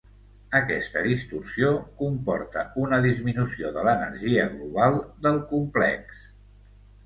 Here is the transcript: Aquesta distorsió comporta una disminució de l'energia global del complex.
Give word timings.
Aquesta 0.59 1.03
distorsió 1.07 1.69
comporta 1.99 2.65
una 2.85 3.01
disminució 3.09 3.73
de 3.77 3.87
l'energia 3.91 4.49
global 4.57 5.01
del 5.29 5.41
complex. 5.57 6.29